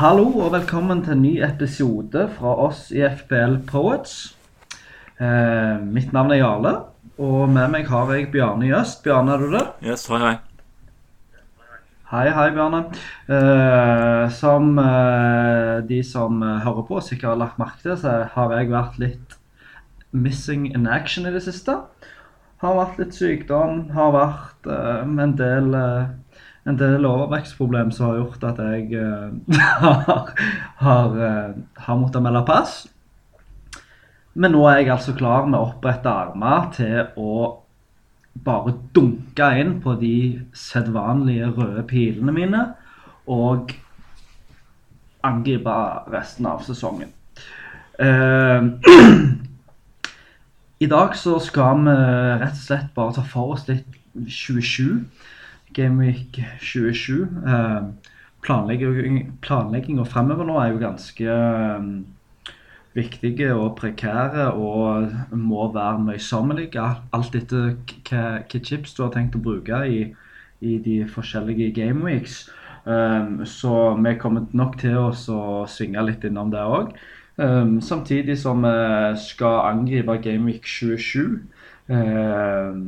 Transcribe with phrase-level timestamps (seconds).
[0.00, 4.30] Hallo og velkommen til en ny episode fra oss i FPL Poets.
[5.20, 6.70] Eh, mitt navn er Jarle,
[7.20, 9.02] og med meg har jeg Bjarne i øst.
[9.04, 9.66] Bjarne, er du der?
[9.84, 10.32] Yes, hei, hei.
[12.14, 12.80] Hei, hei, Bjarne.
[13.28, 18.56] Eh, som eh, de som eh, hører på sikkert har lagt merke til, så har
[18.56, 19.36] jeg vært litt
[20.16, 21.76] missing in action i det siste.
[22.64, 26.08] Har vært litt sykdom, har vært eh, en del eh,
[26.68, 29.30] en del overvekstproblem som har gjort at jeg uh,
[29.82, 30.32] har,
[30.82, 31.52] har, eh,
[31.86, 32.82] har måttet melde pass.
[34.34, 37.60] Men nå er jeg altså klar med opprette armer til å
[38.44, 40.16] bare dunke inn på de
[40.56, 42.60] sedvanlige røde pilene mine
[43.30, 43.72] og
[45.26, 45.74] angripe
[46.12, 47.10] resten av sesongen.
[48.00, 48.80] Uh,
[50.84, 51.96] I dag så skal vi
[52.40, 55.02] rett og slett bare ta for oss litt 27.
[55.74, 57.28] Gameweek 27.
[57.46, 57.82] Eh,
[58.42, 61.90] planlegging, planlegginga fremover nå er jo ganske eh,
[62.96, 66.86] viktige og prekære og må være møysommelige.
[67.14, 67.76] Alt etter
[68.08, 68.24] hva
[68.58, 70.00] chips du har tenkt å bruke i,
[70.60, 72.42] i de forskjellige gameweeks.
[72.84, 76.94] Um, så vi kommer nok til å svinge litt innom det òg.
[77.40, 78.72] Um, samtidig som vi
[79.20, 81.38] skal angripe Gameweek 27.
[81.88, 82.80] Um,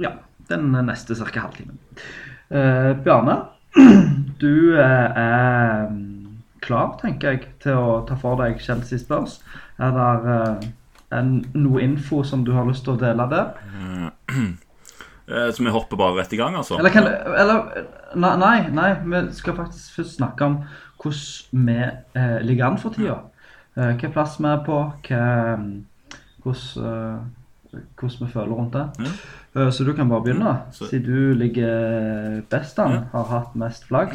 [0.00, 0.16] ja,
[0.50, 1.40] den neste ca.
[1.40, 1.78] halvtimen.
[2.48, 3.36] Uh, Bjarne,
[4.42, 5.88] du uh, er
[6.64, 9.40] klar, tenker jeg, til å ta for deg Chelsea Spurs.
[9.78, 10.38] Er det
[11.12, 13.52] uh, noe info som du har lyst til å dele der?
[15.28, 16.78] Eh, Så vi hopper bare rett i gang, altså?
[16.78, 17.84] Eller kan eller,
[18.16, 20.54] Nei, nei, vi skal faktisk først snakke om
[21.02, 21.74] hvordan vi
[22.16, 23.18] eh, ligger an for tida.
[23.76, 25.24] Eh, hva plass vi er på, hva,
[26.44, 28.86] hvordan, eh, hvordan vi føler rundt det.
[29.04, 29.12] Ja.
[29.58, 34.14] Eh, så du kan bare begynne, siden du ligger best an, har hatt mest flagg,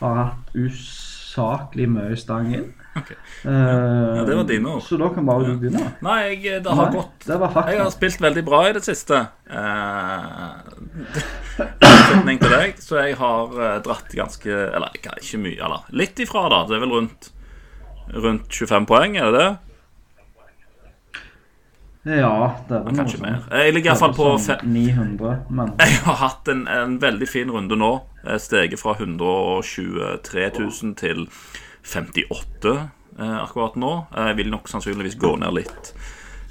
[0.00, 2.70] har hatt usaklig mye stang inn.
[2.96, 3.10] Ok.
[3.44, 4.82] Eh, Ja, det var dine ord.
[4.84, 5.94] Så da kan bare du begynne.
[6.04, 9.20] Nei, jeg, det har Nei, gått Det Jeg har spilt veldig bra i det siste.
[9.48, 10.50] Eh,
[12.28, 16.64] til deg, så jeg har eh, dratt ganske Eller ikke mye, eller litt ifra, da.
[16.68, 17.30] Det er vel rundt,
[18.12, 19.71] rundt 25 poeng, er det det?
[22.04, 23.44] Ja, det var Kanskje mer.
[23.54, 27.50] Jeg ligger iallfall på sånn fe- 900, men Jeg har hatt en, en veldig fin
[27.54, 27.92] runde nå.
[28.42, 31.28] Steget fra 123 000 til
[31.86, 32.72] 58
[33.18, 33.92] eh, akkurat nå.
[34.16, 35.92] Jeg vil nok sannsynligvis gå ned litt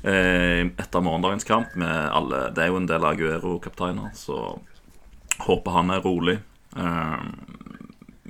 [0.04, 1.76] eh, etter morgendagens kamp.
[1.80, 4.40] Med alle, det er jo en del Aguero-kapteiner, så
[5.48, 6.38] håper han er rolig.
[6.78, 7.26] Eh,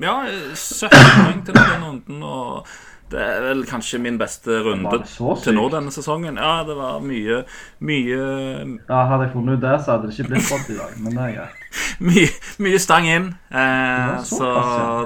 [0.02, 0.16] ja,
[0.58, 2.66] 17 poeng til denne runden, og
[3.12, 5.02] det er vel kanskje min beste runde
[5.44, 6.40] til nå denne sesongen.
[6.40, 7.42] Ja, det var mye,
[7.84, 10.96] mye ja, hadde jeg funnet ut det, så hadde det ikke blitt godt i dag.
[11.04, 11.62] Men det er greit.
[12.08, 12.30] mye,
[12.64, 13.30] mye stang inn.
[13.52, 14.50] Eh, det så så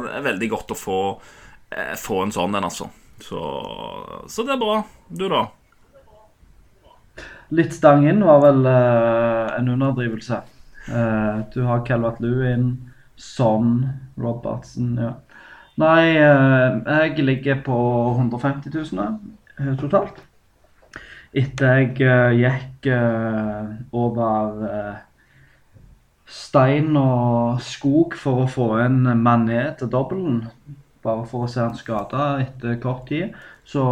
[0.05, 1.01] det er veldig godt å få,
[1.73, 2.89] eh, få en sånn en, altså.
[3.25, 3.41] Så,
[4.29, 4.79] så det er bra.
[5.09, 5.45] Du, da?
[7.55, 10.41] Litt stang inn var vel eh, en underdrivelse.
[10.87, 12.73] Eh, du har Calvert Lewin,
[13.15, 13.79] Son,
[14.19, 15.13] Robertsen ja.
[15.81, 17.77] Nei, eh, jeg ligger på
[18.15, 19.17] 150 000
[19.59, 20.21] eh, totalt.
[21.35, 22.87] Etter jeg eh, gikk
[23.91, 24.61] over
[26.25, 30.45] stein og skog for å få en Mané til dobbelen.
[31.05, 33.35] Bare for å se han skada etter kort tid.
[33.67, 33.83] Så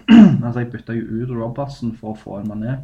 [0.44, 2.78] altså jeg bytta jo ut Robertsen for å få en Mané.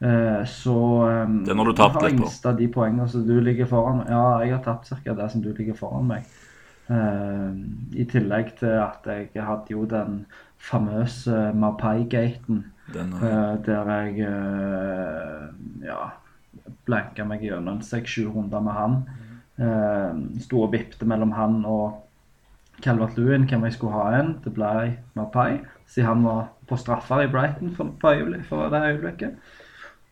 [0.00, 2.28] Eh, så eh, Den har du tapt jeg litt på.
[2.28, 4.04] mista de poengene som du ligger foran.
[4.08, 5.16] Ja, jeg har tapt ca.
[5.16, 6.30] det som du ligger foran meg.
[6.90, 7.50] Eh,
[8.02, 10.24] I tillegg til at jeg hadde jo den
[10.58, 12.64] famøse Mapai-gaten.
[12.90, 14.16] Eh, Eh, der jeg
[15.86, 16.00] ja,
[16.86, 18.96] blanka meg gjennom seks-sju runder med han.
[20.40, 22.00] Sto og vippet mellom han og
[22.82, 24.38] Calvert Lewin hvem jeg skulle ha en.
[24.44, 27.92] Det ble Mapai, siden han var på straffer i Brighton for,
[28.48, 29.36] for det øyeblikket.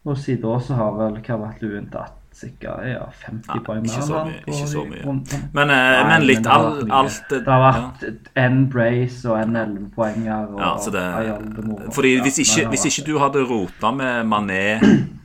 [0.05, 4.05] Og siden da så har vel Calvert Lewin tatt sikkert ja, 50 ja, poeng ikke
[4.07, 5.05] så mye, ikke så mye.
[5.57, 9.39] men, eh, Nei, men litt det har vært alt Det har vært en brace og
[9.43, 10.59] en 11-poenger.
[10.59, 11.93] ja, det.
[11.95, 14.63] Fordi Ja, hvis ikke, hvis ikke du hadde rota med Mané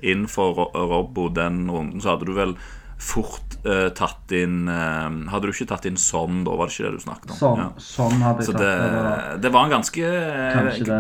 [0.04, 2.56] inn for Robbo den runden, så hadde du vel
[3.04, 6.86] fort uh, tatt inn uh, Hadde du ikke tatt inn sånn, da var det ikke
[6.90, 7.38] det du snakket om?
[7.40, 7.70] Sånn, Ja.
[7.84, 9.52] sånn hadde jeg tatt det, det.
[9.52, 10.12] var- en ganske,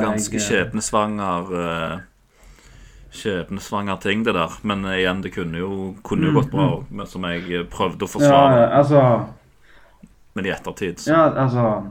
[0.03, 1.99] ganske skjebnesvanger eh,
[3.13, 4.51] Skjebnesvanger ting, det der.
[4.65, 8.07] Men eh, igjen, det kunne jo, kunne jo gått bra, men som jeg eh, prøvde
[8.07, 8.59] å forsvare.
[8.63, 9.03] Ja, altså
[10.33, 11.83] Men i ettertid så Ja, altså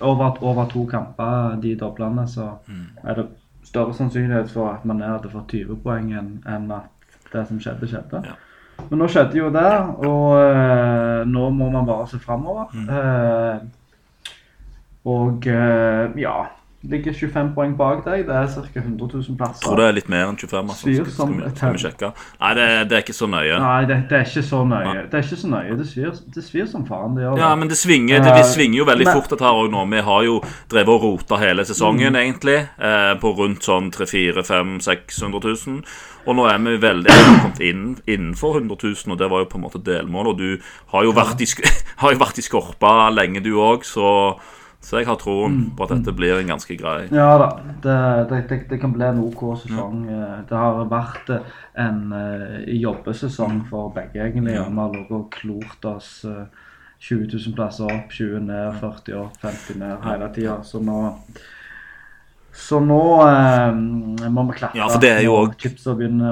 [0.00, 2.86] Over, over to kamper, de doblene, så Mm.
[3.04, 3.26] er det
[3.62, 6.90] større sannsynlighet for at man hadde fått 20 poeng enn at
[7.32, 8.20] det som skjedde, skjedde.
[8.26, 8.34] Ja.
[8.90, 9.70] Men nå skjedde jo det,
[10.06, 12.66] og eh, nå må man bare se framover.
[12.74, 12.88] Mm.
[12.88, 13.58] Uh,
[15.04, 16.36] og eh, ja
[16.84, 18.26] Ligger 25 poeng bak deg.
[18.28, 18.80] Det er ca.
[18.80, 19.62] 100 000 plasser.
[19.64, 20.68] Tror det er litt mer enn 25.
[20.68, 20.84] Altså.
[20.84, 22.10] Syr som skal, vi, skal vi sjekke?
[22.42, 23.58] Nei, det, det er ikke så nøye.
[23.62, 24.84] Nei, det, det er ikke så nøye.
[24.90, 25.04] Nei.
[25.08, 25.76] Det er ikke så nøye.
[25.80, 27.14] Det svir, det svir som faen.
[27.16, 29.60] Det gjør Ja, men det svinger, det, Eh, svinger jo veldig men- fort dette her
[29.64, 29.84] òg nå.
[29.94, 31.68] Vi har jo drevet og rota hele Mm.
[31.72, 35.82] sesongen, egentlig, eh, på rundt sånn 300 400 600 000.
[36.26, 39.56] Og nå er vi veldig kommet inn, innenfor 100 000, og det var jo på
[39.56, 40.26] en måte delmål.
[40.28, 40.58] Og du
[40.92, 41.46] har jo vært i,
[42.02, 44.38] har jo vært i skorpa lenge, du òg, så,
[44.84, 45.70] så jeg har troen Mm.
[45.78, 47.48] på at dette blir en ganske grei Ja da,
[47.82, 47.96] det,
[48.50, 50.04] det, det, kan bli en OK sesong.
[50.12, 54.54] Eh, Det har vært eh, en eh, jobbesesong for begge, egentlig.
[54.54, 54.68] Ja.
[54.68, 56.44] Vi har ligget og klort oss eh,
[57.00, 60.60] 20 000 plasser opp, 20 ned, 40 opp, 50 ned hele tida.
[60.64, 61.00] Så nå
[62.54, 63.72] Så nå eh,
[64.30, 64.78] må vi klatre.
[64.78, 65.58] Ja, for det er jo også-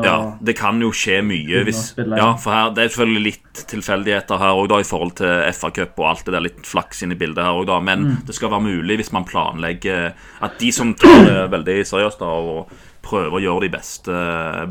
[0.05, 1.97] Ja, å det kan jo skje mye hvis.
[1.99, 6.07] Ja, for her, det er selvfølgelig litt tilfeldigheter her òg, i forhold til FA-cup og
[6.13, 6.41] alt det der.
[6.47, 7.81] Litt flaks inn i bildet her òg, da.
[7.81, 8.25] Men Mm.
[8.27, 12.27] det skal være mulig hvis man planlegger At de som tar det veldig seriøst, da,
[12.27, 12.69] og
[13.03, 14.15] prøver å gjøre de beste,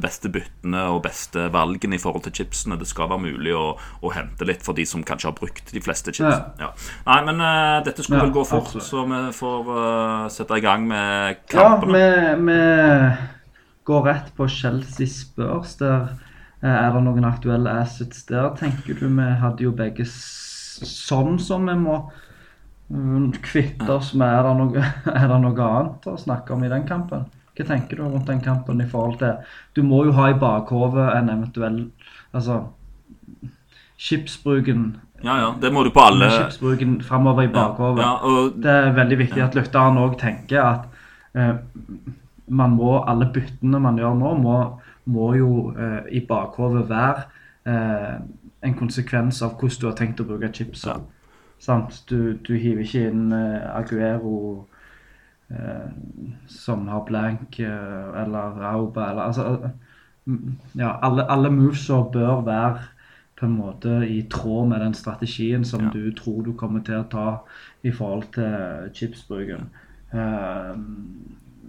[0.03, 4.13] beste byttene og beste valgene i forhold til chipsene, det skal være mulig å, å
[4.15, 6.53] hente litt for de som kanskje har brukt de fleste chipsene.
[6.61, 6.71] Ja.
[7.09, 8.87] Nei, men uh, dette skulle Ja, vel gå fort, absolutt.
[8.87, 12.01] så vi får uh, sette i gang med Ja, kampene.
[12.39, 12.59] vi, vi
[13.91, 15.75] går rett på Chelsea Spurs.
[15.81, 16.09] Der
[16.61, 19.07] eh, er det noen aktuelle assets der, tenker du?
[19.09, 21.97] Vi hadde jo begge sånn som vi må
[22.93, 24.29] mm, kvitte oss med.
[24.31, 24.87] Er det, noe,
[25.19, 27.27] er det noe annet å snakke om i den kampen?
[27.57, 29.33] Hva tenker du rundt den kampen i forhold til
[29.75, 31.81] Du må jo ha i bakhodet en eventuell
[32.31, 32.61] Altså
[34.01, 34.85] Skipsbruken
[35.23, 38.01] Ja, ja, det må du på alle Skipsbruken framover i bakhodet.
[38.01, 40.87] Ja, og Det er veldig viktig at lytteren òg tenker at
[41.37, 41.59] eh,
[42.51, 44.55] man må, alle byttene man gjør nå, må,
[45.13, 47.27] må jo eh, i bakhodet være
[47.69, 48.15] eh,
[48.65, 50.97] en konsekvens av hvordan du har tenkt å bruke chipsa.
[51.61, 52.01] Sant?
[52.09, 54.65] Du, du hiver ikke inn eh, Aguero
[56.47, 59.71] som har blank, eh, eller Rauba eller altså
[60.27, 62.79] mm, Ja, alle, alle movesa bør være
[63.39, 65.89] på en måte i tråd med den strategien som Ja.
[65.93, 67.39] du tror du kommer til å ta
[67.83, 69.69] i forhold til chipsbruken.
[70.13, 70.77] Uh,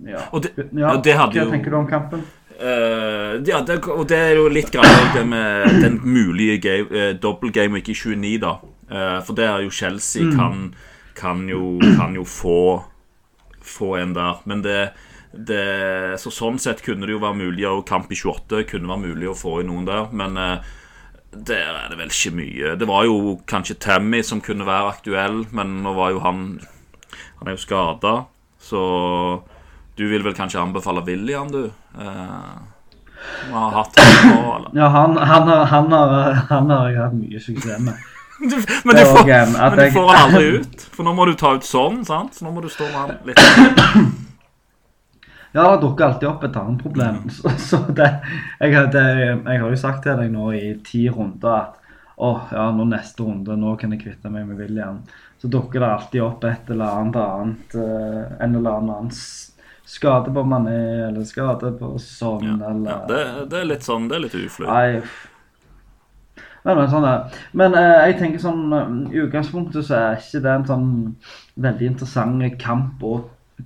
[0.06, 0.19] ja.
[0.32, 2.20] Og det- ja, og det Hva jo- tenker du om kampen?
[2.61, 7.14] Uh, ja, det, og det er jo litt greit det med den mulige game, uh,
[7.19, 8.52] dobbeltgame ikke i 29, da.
[8.93, 10.75] Uh, for det er jo Chelsea kan,
[11.17, 12.82] kan, jo, kan jo få
[13.67, 14.43] få en der.
[14.49, 14.93] Men det,
[15.32, 19.06] det Så sånn sett kunne det jo være mulig, og kamp i 28 kunne være
[19.06, 20.11] mulig å få i noen der.
[20.12, 20.73] Men eh,
[21.32, 22.75] der er det vel ikke mye.
[22.76, 26.61] Det var jo kanskje Tammy som kunne være aktuell, men nå var jo han
[27.41, 28.12] Han er jo skada,
[28.62, 28.81] så
[29.99, 31.73] du vil vel kanskje anbefale William, du?
[31.99, 32.61] Eh,
[33.50, 34.70] har hatt han på, eller?
[34.79, 38.12] Ja, han, han, har, han, har, han har jeg hatt mye suksess med.
[38.43, 40.88] Du, men, du får, men du får han aldri ut.
[40.96, 42.34] For nå må du ta ut sånn, sant?
[42.34, 43.38] Så nå må du stå med han litt
[45.52, 47.19] Ja, det dukker alltid opp et annet problem.
[47.37, 48.08] Så, så det,
[48.58, 51.79] jeg, det, jeg har jo sagt til deg nå i ti runder at
[52.23, 55.02] åh, ja, nå neste runde, nå kan jeg kvitte meg med William.
[55.43, 59.11] Så dukker det alltid opp et eller annet annet, eh, en eller annen
[59.93, 64.06] skade på Mané, eller skade på sånn, Ja, eller ja, det, det er litt sånn,
[64.08, 64.69] det er litt ufløy.
[66.62, 66.69] Uff.
[66.69, 67.38] Men, men, sånn er.
[67.59, 70.91] men eh, jeg tenker sånn eh, I utgangspunktet så er ikke det en sånn
[71.63, 73.17] veldig interessant kamp å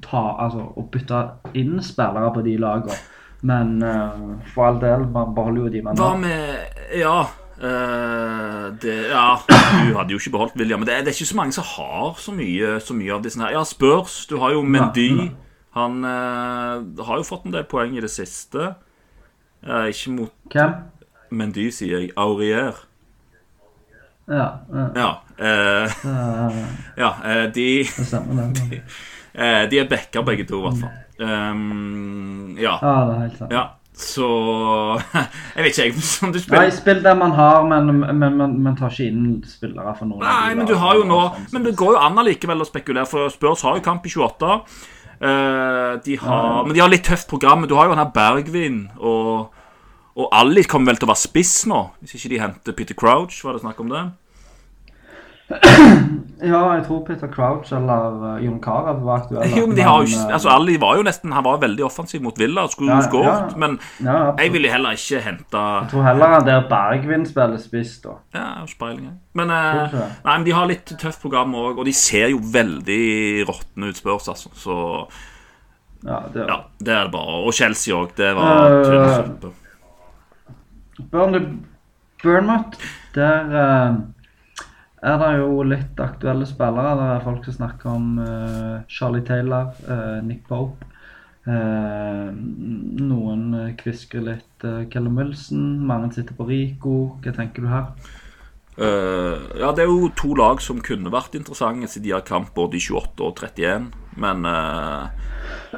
[0.04, 1.20] ta Altså å bytte
[1.56, 2.96] inn spillere på de lagene.
[3.46, 4.22] Men eh,
[4.54, 7.18] for all del, man beholder jo de man Hva med Ja.
[7.56, 10.82] Uh, det, ja, du hadde jo ikke beholdt William.
[10.82, 13.22] Men det er, det er ikke så mange som har så mye, så mye av
[13.24, 13.54] disse her.
[13.54, 14.26] Ja, Spurs.
[14.28, 15.06] Du har jo Mendy.
[15.08, 15.28] Ja.
[15.76, 18.74] Han uh, har jo fått en del poeng i det siste.
[19.64, 20.76] Uh, ikke mot Hvem?
[21.30, 22.12] Mendy, sier jeg.
[22.20, 22.85] Aurier.
[24.28, 24.86] Ja, ja.
[24.96, 25.10] Ja.
[25.38, 26.62] eh, eh,
[26.96, 27.12] ja
[27.54, 28.82] de det.
[29.36, 30.92] Eh, de er backa, begge to, i hvert fall.
[31.20, 32.78] Um, ja.
[32.80, 33.52] Ja, det er helt sant.
[33.52, 33.64] ja.
[33.96, 34.26] Så
[35.56, 38.56] Jeg vet ikke, jeg, som du Nei, spiller spill der man har, men, men, men,
[38.64, 41.64] men tar ikke inn spillere for noen Nei, men du har jo nå sånn, Men
[41.68, 44.58] det går jo an allikevel å spekulere, for Spurs har jo kamp i 28.
[45.16, 47.64] Uh, de har, Men de har litt tøft program.
[47.68, 49.55] Du har jo han her Bergvin og
[50.16, 53.42] Og Ali kommer vel til å være spiss nå, hvis ikke de henter Peter Crouch.
[53.44, 54.06] Var det snakk om det?
[56.36, 59.56] Ja, jeg tror Peter Crouch eller uh, Jon Carew var aktuelle.
[59.56, 61.84] Jo, men de har jo ikke eh, Altså Ali var jo nesten Han var veldig
[61.86, 63.60] offensiv mot Villa og skulle Ja, skåret, ja.
[63.62, 68.18] men ja, jeg ville heller ikke hente Jeg tror heller der Bergvin spiller spiss, da.
[68.36, 69.14] Ja, speiling.
[69.38, 73.46] Men, eh, nei, men de har litt tøft program òg, og de ser jo veldig
[73.48, 74.52] råtne ut, spørs, altså.
[74.60, 74.80] Så
[76.04, 77.38] Ja, det ja, det er det bare.
[77.46, 78.12] Og Chelsea òg.
[78.18, 79.54] Det var uh, tynn suppe.
[82.22, 82.78] Bournemouth,
[83.14, 83.94] der eh,
[85.02, 86.96] er det jo litt aktuelle spillere.
[86.98, 90.92] Det er folk som snakker om eh, Charlie Taylor, eh, Nick Pope.
[93.06, 93.42] Noen
[93.78, 95.78] kvisker litt uh, Callum Wilson.
[95.86, 96.94] Mange sitter på Rico.
[97.22, 97.84] Hva tenker du her?
[98.74, 102.50] Uh, ja, det er jo to lag som kunne vært interessante, siden de har kamp
[102.56, 103.86] både i 28 og 31.
[104.18, 105.06] Men uh,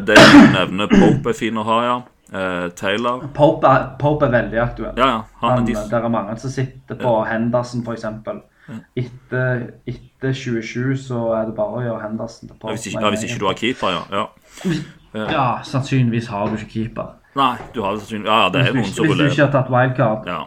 [0.01, 1.99] det du nevner, Pope er fin å ha, ja.
[2.29, 4.93] Eh, Taylor Pope er, Pope er veldig aktuell.
[5.01, 5.21] Ja, ja.
[5.41, 8.05] Han Han, er de, det er mange som sitter på Henderson, f.eks.
[9.01, 12.75] Etter, etter 27 så er det bare å gjøre Henderson til ja, Pope.
[12.75, 14.03] hvis, ikke, ja, hvis ikke du har keeper, ja.
[14.13, 15.25] ja.
[15.33, 17.15] Ja, sannsynligvis har du ikke keeper.
[17.39, 19.45] Nei, du har det sannsynligvis Ja, ja, det er noen Hvis, som hvis du ikke
[19.47, 20.29] har tatt wildcard.
[20.29, 20.41] Ja.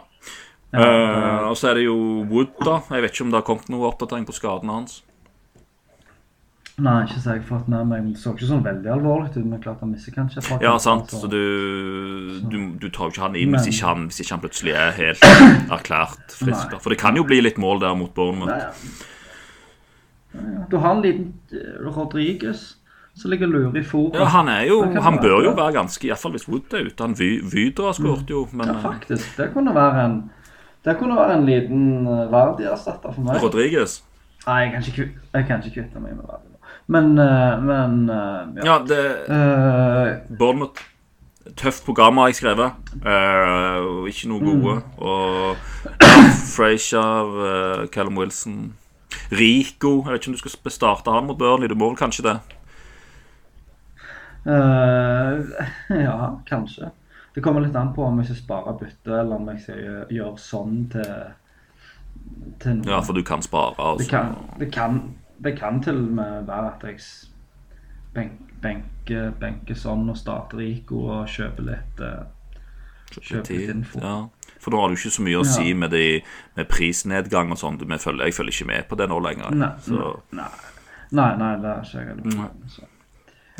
[0.72, 1.96] Ja, Eh, og så er det jo
[2.30, 2.78] Wood, da.
[2.94, 5.02] Jeg vet ikke om det har kommet noe oppdatering på skadene hans.
[6.78, 8.02] Nei, ikke så jeg fått med meg.
[8.02, 10.78] men Det så ikke sånn veldig alvorlig ut, men klart han misser kanskje par Ja,
[10.78, 11.10] sant.
[11.10, 14.40] så- du, du, du tar jo ikke han inn hvis ikke han, hvis ikke han
[14.40, 15.20] plutselig er helt
[15.76, 16.78] erklært frisk.
[16.80, 18.50] For det kan jo bli litt mål der mot Bournemouth.
[18.56, 18.70] Ja,
[20.70, 21.34] Du har en liten
[21.84, 22.76] Rodrigues
[23.14, 24.14] som ligger lurer i fòret.
[24.16, 27.02] Ja, han er jo Han bør jo være ganske Iallfall hvis Wood er ute.
[27.04, 29.36] Han Vy- Vydra skåret jo, men Ja, eh, faktisk.
[29.36, 30.30] Det kunne være en
[30.84, 33.36] det kunne være en liten uh, Vardi-erstatter for meg.
[33.42, 34.00] Rodrigues?
[34.46, 36.48] Nei, jeg kan ikke, kvitte- jeg kan ikke kvitte meg med Vardi.
[36.88, 38.64] Men, eh, men eh, ja.
[38.66, 40.82] Ja, det uh, Bournemouth
[41.56, 42.72] Tøft program har jeg skrevet.
[43.02, 44.74] Uh, ikke noe gode.
[44.78, 45.00] Mm.
[45.02, 45.56] Og
[46.52, 48.72] Frazier, uh, Callum Wilson
[49.32, 51.68] Rico Jeg vet ikke om du skal starte han mot Burnley.
[51.68, 52.36] Du må vel kanskje det?
[54.46, 55.42] Uh,
[56.06, 56.90] ja, kanskje.
[57.34, 60.08] Det kommer litt an på om jeg skal spare bytte, eller om jeg skal gjø-
[60.18, 61.12] gjøre sånn til,
[62.60, 62.90] til noe.
[62.92, 63.72] Ja, for du kan spare.
[63.78, 64.08] Det Altså.
[64.10, 64.98] kan, det, kan,
[65.42, 67.00] det kan til og med være at jeg
[68.12, 72.22] benker benker sånn og starter Rico og kjøper litt eh,
[73.12, 74.00] Kjøper litt info.
[74.00, 74.14] Ja.
[74.62, 76.22] For da har du ikke så mye å si med, de,
[76.56, 77.80] med prisnedgang og sånn.
[77.82, 79.56] Jeg følger ikke med på det nå lenger.
[79.58, 80.48] Nei, Så, nei,
[81.10, 82.68] nei, nei, det er ikke jeg heller.
[82.70, 82.86] Så,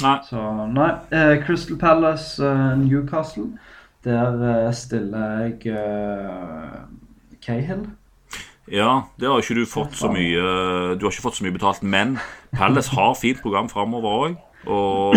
[0.05, 0.15] nei.
[0.29, 0.91] så nei.
[1.19, 3.51] Eh, Crystal Palace, eh, Newcastle.
[4.07, 6.79] Der eh, stiller jeg eh,
[7.45, 7.85] Cahill.
[8.71, 10.43] Ja, det har ikke du fått så mye
[10.95, 12.19] Du har ikke fått så mye betalt, men
[12.55, 14.37] Palace har fint program framover òg.
[14.71, 15.17] Og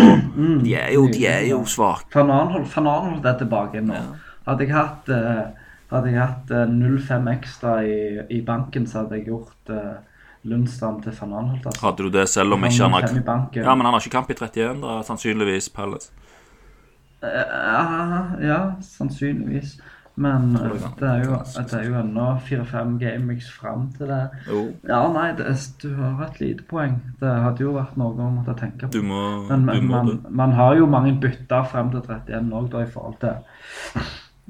[0.64, 2.10] de er jo, de er jo svake.
[2.14, 4.00] Van Arnholt Van er tilbake nå.
[4.46, 5.46] Hadde jeg hatt, eh,
[5.90, 7.96] hadde jeg hatt eh, 0,5 ekstra i,
[8.30, 9.96] i banken, så hadde jeg gjort uh,
[10.46, 11.66] Lundstrand til Van Arnholt.
[11.66, 11.82] Altså.
[11.86, 13.48] Hadde du det selv om ikke han har.
[13.54, 16.14] Ja, men han har ikke kamp i 31, da, sannsynligvis Palace.
[17.22, 19.78] Uh, ja, sannsynligvis.
[20.16, 24.22] Men det er jo, det er jo ennå fire-fem gamics fram til det.
[24.48, 26.96] Jo, Ja, nei, det, du har et lite poeng.
[27.20, 28.92] Det hadde jo vært noe å måtte tenke på.
[28.96, 29.20] du må,
[29.50, 33.20] Men, men man, man har jo mange bytter frem til 31 òg, da, i forhold
[33.20, 34.06] til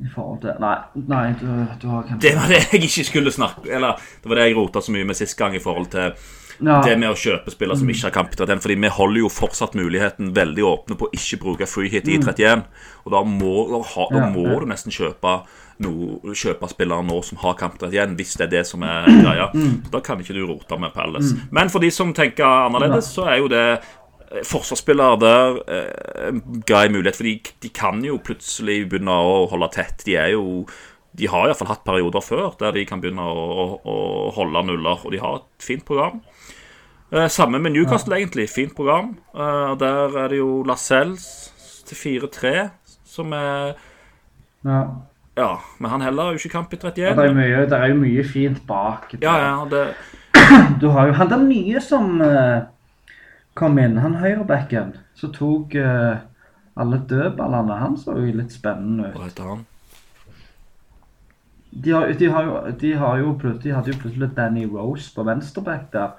[0.07, 0.77] I forhold til Nei,
[1.09, 1.47] nei du,
[1.83, 4.59] du har kanskje Det var det jeg ikke skulle snakke Eller det var det jeg
[4.59, 6.13] rota så mye med sist gang i forhold til
[6.59, 8.63] ja, det med å kjøpe spillere som ikke har kamp i 31.
[8.65, 12.19] Fordi vi holder jo fortsatt muligheten veldig åpne på å ikke bruke free hit i
[12.21, 12.65] 31.
[13.05, 14.57] Og da må, da ha, da må ja.
[14.63, 15.37] du nesten kjøpe
[15.85, 19.07] noe, kjøpe spillere nå som har kamp i 31, hvis det er det som er
[19.21, 19.51] greia.
[19.93, 21.37] Da kan ikke du rote med Palace.
[21.55, 26.43] Men for de som tenker annerledes, så er jo det eh, forsvarsspillere der eh, en
[26.69, 27.21] grei mulighet.
[27.21, 30.07] For de, de kan jo plutselig begynne å holde tett.
[30.09, 30.67] De er jo
[31.17, 33.97] de har iallfall hatt perioder før der de kan begynne å, å, å
[34.37, 35.05] holde nuller.
[35.05, 36.21] Og de har et fint program.
[37.13, 38.49] Eh, samme med Newcastle, egentlig.
[38.51, 39.17] Fint program.
[39.35, 41.27] Eh, der er det jo Lascelles
[41.87, 42.69] til 4-3,
[43.05, 43.77] som er
[44.67, 44.83] ja.
[45.37, 47.35] Ja, men han heller har jo ikke kamp i Ja, Det, er 31.
[47.35, 49.15] mye, det er jo mye fint bak.
[49.23, 49.95] Ja, ja, det
[50.81, 52.63] Du har jo han den nye som eh,
[53.55, 56.17] kom inn, han høyrebacken, som tok uh,
[56.77, 57.79] alle dødballene.
[57.81, 59.17] Han så jo litt spennende ut.
[59.17, 59.65] Hva heter han?
[61.71, 63.33] De, har, de, har jo, de, har jo
[63.63, 66.13] de hadde jo plutselig Danny Rose på venstreback der.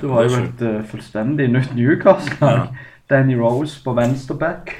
[0.00, 2.68] Det var jo et uh, fullstendig nytt Newcastle-lag.
[3.10, 4.72] Danny Rose på venstreback.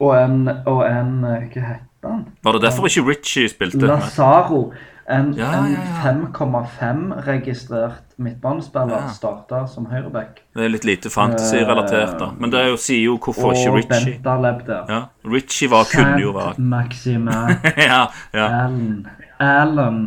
[0.00, 2.24] Og en, og en uh, Hva heter han?
[2.44, 3.86] Var det derfor ikke Richie spilte?
[3.86, 4.72] Lazaro.
[5.10, 6.10] En, Ja, ja, ja.
[6.12, 9.08] en 5,5 registrert midtbanespiller Ja.
[9.10, 10.38] starta som høyreback.
[10.54, 12.28] Det er litt lite fantasy-relatert, da.
[12.38, 14.12] Men det er jo, sier jo hvorfor ikke Og Richie.
[14.20, 14.84] Bentaleb der.
[14.88, 17.32] Ja, Richie var, kunne jo være Maxime
[17.90, 18.04] ja,
[18.34, 18.46] ja.
[18.64, 19.06] Allen.
[19.40, 20.00] Alan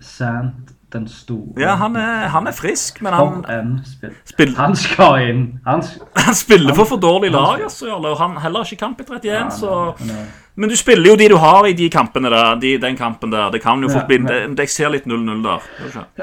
[0.00, 1.60] Sant den store.
[1.60, 4.12] ja han, er, han er frisk, men han, spill.
[4.24, 5.60] spill, Han skal inn.
[5.66, 5.82] Han
[6.26, 8.14] han spiller for for dårlig lag, altså.
[8.18, 10.26] Han heller ikke kamp i 31, så nei, nei.
[10.56, 12.54] Men du spiller jo de du har i de kampene der.
[12.60, 13.50] De, den kampen der.
[13.50, 14.22] Det kan jo fort bli
[14.58, 15.60] Jeg ser litt 0-0 der.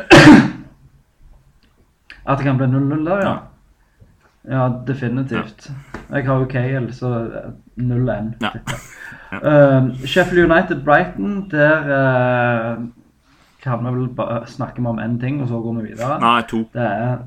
[2.26, 3.30] At det kan bli 0-0 der, ja.
[3.30, 3.38] Ja.
[4.50, 5.70] Ja, definitivt.
[6.12, 7.28] Jeg har jo Kael, så
[7.78, 8.34] 0-1.
[8.42, 8.50] Ja.
[9.34, 12.84] Uh, Sheffield United Brighton, der uh,
[13.64, 16.18] kan vi vel bare snakke om én ting, og så går vi videre.
[16.22, 16.66] Nei, to.
[16.74, 17.22] Det er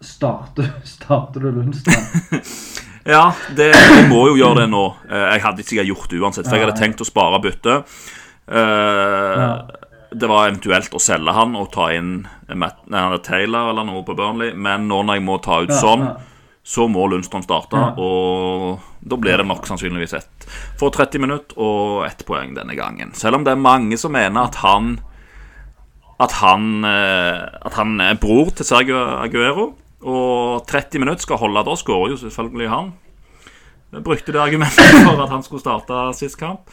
[0.00, 2.06] Starter, starter du Lundstrøm?
[3.10, 4.82] Ja, det, jeg må jo gjøre det nå.
[5.08, 7.94] Eh, Jeg hadde ikke sikkert gjort det uansett, for jeg hadde tenkt å spare byttet.
[8.44, 9.54] Eh,
[10.12, 12.26] Det var eventuelt å selge han og ta inn
[12.58, 15.72] Matt, nei, han Taylor eller noe på Burnley, men nå når jeg må ta ut
[15.72, 16.04] sånn,
[16.66, 20.48] så må Lundstrøm starte, og da blir det nok sannsynligvis ett
[20.80, 23.14] for 30 minutter og ett poeng denne gangen.
[23.16, 24.98] Selv om det er mange som mener at han
[26.20, 29.70] at han, eh, at han er bror til Sergio Aguero,
[30.04, 31.64] og 30 minutter skal holde.
[31.64, 32.92] Da skårer jo selvfølgelig han.
[33.92, 36.68] Jeg brukte det argumentet for at han skulle starte sist kamp.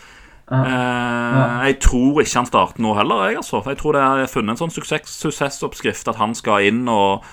[0.51, 3.61] Eh, jeg tror ikke han starter nå heller, jeg, altså.
[3.65, 7.25] Jeg tror det er funnet en sånn suksess, suksessoppskrift at han skal inn og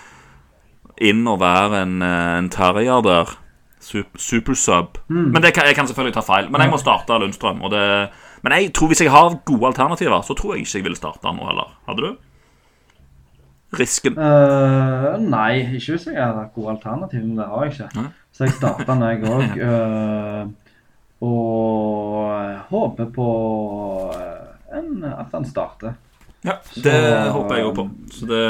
[1.03, 3.37] inn og være en, eh, en terrier der.
[3.85, 4.99] Sup- Supersub.
[5.09, 6.47] Men det kan, jeg kan selvfølgelig ta feil.
[6.51, 7.61] Men jeg må starte Lundstrøm.
[7.73, 7.83] Det,
[8.43, 11.33] men jeg tror hvis jeg har gode alternativer, så tror jeg ikke jeg ville starte
[11.37, 11.75] nå heller.
[11.89, 12.15] Hadde du?
[13.75, 17.89] Risken Uh, nei, ikke hvis jeg hadde gode alternativer, men det har jeg ikke.
[18.01, 18.11] Nei.
[18.35, 20.55] Så jeg starter den, jeg òg.
[21.25, 23.29] og håper på
[24.15, 25.95] eh, en, at han starter.
[26.45, 26.97] Ja, det
[27.33, 27.85] håper jeg òg på.
[28.13, 28.41] Så det,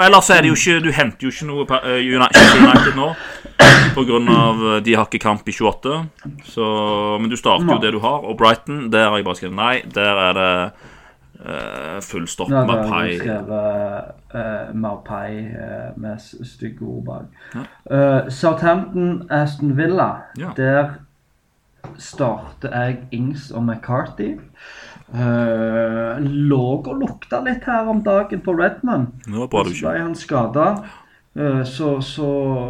[0.00, 3.10] ellers er det jo ikke Du henter jo ikke noe eh, United nå
[4.28, 5.98] av eh, de har ikke kamp i 28.
[6.44, 6.64] Så,
[7.20, 8.24] men du starter jo det du har.
[8.24, 9.74] Og Brighton, der har jeg bare skrevet nei.
[9.94, 10.50] Der er det
[11.42, 17.40] uh, full stopp Ja, med det har skrevet uh, Marpai uh, med stygge ord bak.
[17.54, 17.64] Ja.
[17.96, 20.10] Eh, Southampton, Aston Villa.
[20.38, 20.54] Ja.
[20.56, 20.94] Der
[21.98, 24.36] starter jeg Ings og McCarthy.
[25.12, 29.10] Uh, lå og lukta litt her om dagen på Redman.
[29.26, 30.68] Det var bra du Så ble han skada.
[31.32, 32.26] Så, så,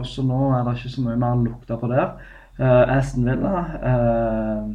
[0.06, 2.12] så nå er det ikke så mye mer lukta på der.
[2.58, 4.68] Eh, Aston Villa eh,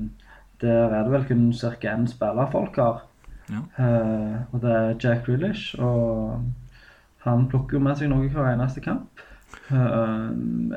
[0.61, 1.93] Der er det vel kun ca.
[1.93, 3.03] én spiller folk har.
[3.49, 3.61] Ja.
[3.83, 5.79] Eh, og det er Jack Grealish.
[5.79, 6.41] Og
[7.17, 9.21] han plukker jo med seg noe hver eneste kamp.
[9.69, 10.27] Eh,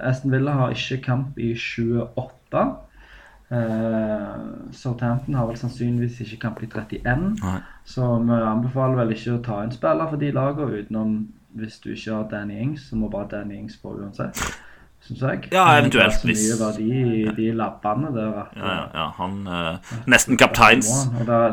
[0.03, 2.69] Aston Villa har ikke kamp i 28.
[3.51, 7.25] Uh, Southampton har vel sannsynligvis ikke kamp i 31.
[7.41, 7.57] Nei.
[7.83, 11.17] Så vi anbefaler vel ikke å ta en spiller for de lagene utenom
[11.55, 14.37] hvis du ikke har Danny Ings, så må bare Danny Ings på uansett.
[15.01, 15.49] Syns jeg.
[15.53, 19.07] Ja, eventuelt, Det er så mye verdi i de labbene der at Ja, ja, ja,
[19.17, 20.91] han eh, Nesten kapteins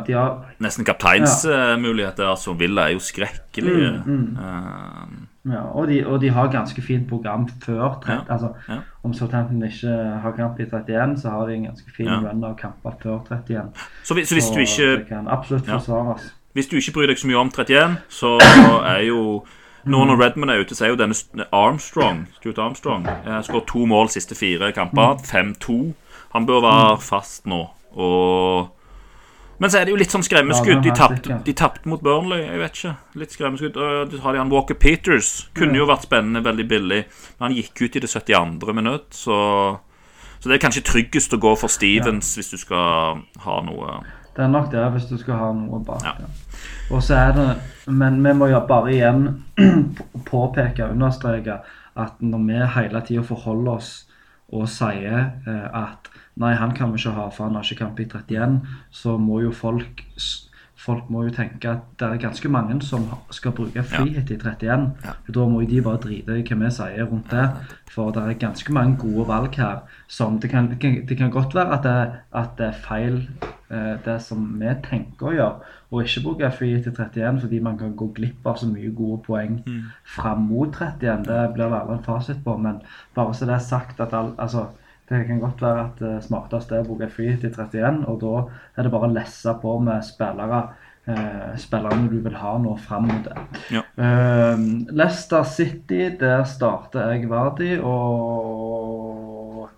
[0.08, 2.28] de har Nesten kapteinsmuligheter.
[2.28, 4.04] altså Villa er jo skrekkelige.
[4.06, 8.50] Mm, Eh, Ja, og de, og de har ganske fint program før 30, Ja, altså,
[8.70, 8.76] ja.
[9.04, 9.88] Om Southampton ikke
[10.22, 12.20] har kamp i 31, så har de en ganske fin Ja.
[12.20, 13.70] run av kamper før 31.
[14.04, 15.78] så, hvis, så hvis du ikke det kan absolutt Ja.
[15.78, 16.34] forsvares.
[16.54, 18.38] Hvis du ikke bryr deg så mye om 31, så
[18.86, 19.46] er jo
[19.88, 23.86] Nå når Redman er ute, så er jo denne Armstrong Stuart Armstrong eh, skåret to
[23.90, 25.22] mål siste fire kamper.
[25.24, 25.78] 5-2.
[26.36, 27.62] Han bør være fast nå.
[27.96, 28.68] Og
[29.60, 30.84] Men så er det jo litt sånn skremmeskudd.
[31.46, 32.44] De tapte mot Burnley.
[32.46, 32.94] Jeg vet ikke.
[33.18, 33.80] Litt skremmeskudd.
[34.14, 35.48] Så har de han Walker Peters.
[35.58, 37.02] Kunne jo vært spennende, veldig billig.
[37.40, 38.74] Men han gikk ut i det 72.
[38.78, 39.80] minutt, så
[40.40, 43.96] Så det er kanskje tryggest å gå for Stevens hvis du skal ha noe
[44.38, 46.04] Det er nok det, hvis du skal ha noe bak.
[46.06, 46.14] Ja.
[46.22, 46.28] Ja.
[46.94, 47.48] Og så er det
[47.88, 49.24] Men vi må jo bare igjen
[50.32, 51.62] påpeke og understreke
[51.98, 53.92] at når vi hele tida forholder oss
[54.54, 55.16] og sier
[55.48, 58.60] eh, at nei, han kan vi ikke ha, for han har ikke kamp i 31,
[58.92, 60.04] så må jo folk
[60.78, 64.92] Folk må jo tenke at det er ganske mange som skal bruke frihet i 31.
[65.28, 67.48] og Da må jo de bare drite i hva vi sier rundt det.
[67.90, 69.80] For det er ganske mange gode valg her.
[70.08, 73.18] Som det kan, det kan, godt være at det, at det er feil
[73.72, 77.78] eh, det som vi tenker å gjøre, og ikke bruke frihet i 31 fordi man
[77.80, 79.62] kan gå glipp av så mye gode poeng
[80.16, 81.26] fram mot 31.
[81.26, 82.84] Det blir det aldri en fasit på, men
[83.16, 84.68] bare så det er sagt at all, altså,
[85.10, 88.34] det kan godt være at det smarteste er å bruke frihet til 31, og da
[88.76, 90.60] er det bare å lesse på med spillere
[91.08, 93.38] eh, spillerne du vil ha nå fram mot det.
[93.72, 93.86] Ja.
[93.96, 99.70] Eh, Leicester City, der starter jeg Vardi og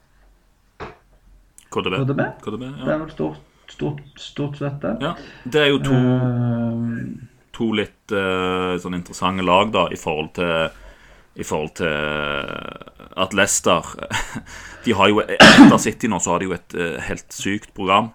[1.69, 1.99] KDB.
[2.01, 2.21] KDB.
[2.41, 4.95] KDB Det er vel stort, stort, stort sett det.
[5.05, 5.13] ja.
[5.45, 7.27] Det er jo to Eh,
[7.59, 10.69] to litt eh, sånn interessante lag da i forhold til
[11.39, 11.87] I forhold til
[13.19, 13.85] at Leicester
[14.85, 18.11] De har jo Etter City nå så har de jo et eh, helt sykt program.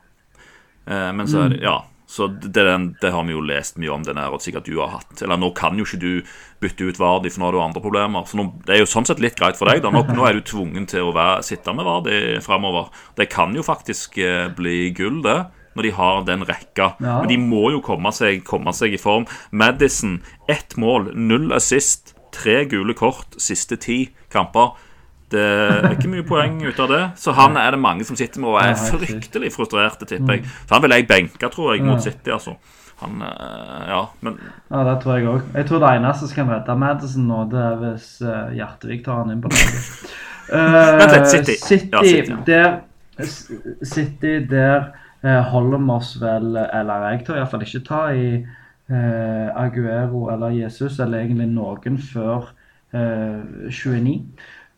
[0.86, 1.82] Eh, men så er det Ja.
[2.06, 2.62] Så det,
[3.00, 5.16] det har vi jo lest mye om, den her, og sikkert du har hatt.
[5.24, 6.10] Eller nå kan jo ikke du
[6.62, 8.28] bytte ut Vardi, for nå har du andre problemer.
[8.28, 9.80] Så nå, det er jo sånn sett litt greit for deg.
[9.82, 12.92] da Nå, nå er du tvungen til å være, sitte med Vardi framover.
[13.18, 15.40] Det kan jo faktisk eh, bli gull, det.
[15.74, 16.92] Når de har den rekka.
[17.02, 17.16] Ja.
[17.24, 19.26] Men de må jo komme seg, komme seg i form.
[19.50, 24.74] Madison, ett mål, null assist, tre gule kort, siste ti kamper.
[25.34, 27.02] Det er ikke mye poeng ut av det.
[27.18, 30.48] Så han er det mange som sitter med og er fryktelig frustrerte, tipper jeg.
[30.66, 32.58] Så han vil jeg benke, tror jeg, mot City, altså.
[33.02, 34.36] Han eh, Ja, men
[34.70, 35.40] Ja, det tror jeg òg.
[35.54, 39.24] Jeg tror det eneste som kan redde Madison nå, det er hvis uh, Hjertevik tar
[39.24, 39.90] han inn på laget.
[40.44, 41.54] Eh, Vent litt, City.
[41.56, 42.40] City, Ja, City, ja.
[42.44, 43.24] der,
[43.88, 44.90] City, der
[45.24, 48.26] eh, holder vi oss vel Eller jeg tør iallfall ikke ta i
[48.90, 52.50] eh, Aguero eller Jesus, eller egentlig noen før
[52.92, 54.18] eh, 29.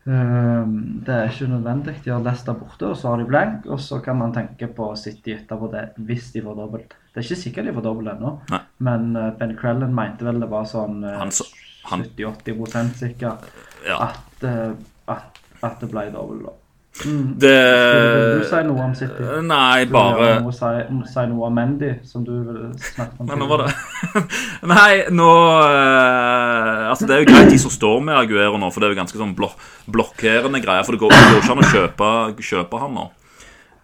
[0.07, 0.65] Eh,
[1.03, 1.95] det er ikke nødvendig.
[2.05, 3.65] De har Leicester borte, og så har de blank.
[3.67, 6.95] Og så kan man tenke på City etterpå det, hvis de får dobbelt.
[7.13, 8.35] Det er ikke sikkert de får dobbelt ennå,
[8.79, 11.49] men eh, Ben Crellan mente vel det var sånn eh, Han så-
[11.89, 13.45] han- 70-80 sikkert
[13.87, 13.97] ja.
[14.09, 14.71] at, eh,
[15.07, 16.45] at, at det ble dobbelt.
[16.45, 16.51] da.
[17.05, 17.25] Mm.
[17.37, 19.25] Det Vil du si noe om City?
[19.45, 20.71] Nei, du bare noe, si,
[21.11, 23.29] si noe om Mandy, som du vil snakke om?
[23.29, 24.23] Nei, nå var det
[24.73, 28.81] Nei, nå uh, Altså, det er jo greit de som står med Aguero nå, for
[28.81, 29.53] det er jo ganske sånn blok
[29.87, 30.83] blokkerende greier.
[30.83, 32.09] For det går, det går ikke an å kjøpe,
[32.43, 33.05] kjøpe han nå.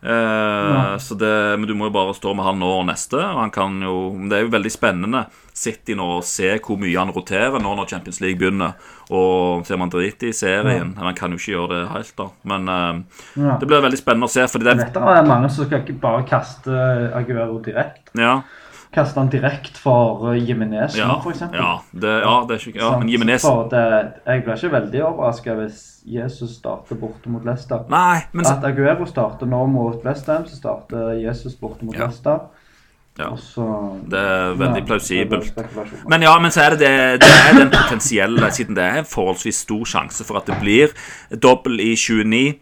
[0.04, 3.20] Eh, så det, men du må jo bare stå med han nå og neste.
[3.20, 3.94] Og han kan jo
[4.30, 7.88] Det er jo veldig spennende City nå å se hvor mye han roterer nå når
[7.94, 8.74] Champions League begynner.
[9.13, 10.96] Og ser man driter i serien.
[10.98, 12.28] Man kan jo ikke gjøre det helt, da.
[12.44, 13.02] Men eh,
[13.44, 13.58] Ja.
[13.62, 14.48] det blir veldig spennende å se.
[14.50, 16.74] Fordi det Dette er mange som skal ikke bare kaste
[17.16, 18.12] Aguero direkte.
[18.20, 18.42] Ja,
[18.94, 21.60] Kaste han direkte for uh, Jimenez, ja, for eksempel.
[21.60, 25.80] ja, det, ja, det er ikke Ja, men Jimenez jeg blir ikke veldig overraska hvis
[26.06, 27.86] Jesus starter borte mot Leicester.
[27.90, 32.06] Nei, men At Aguero starter nå mot Westham, så starter Jesus borte mot Ja.
[32.06, 32.40] Leicester.
[33.18, 33.36] Ja.
[33.38, 33.66] Så
[34.10, 35.54] Det er veldig Ja, plausibelt.
[36.10, 39.06] Men ja, men så er det, det, det er den potensielle, siden det er en
[39.06, 40.88] forholdsvis stor sjanse for at det blir
[41.44, 42.56] dobbel i 29.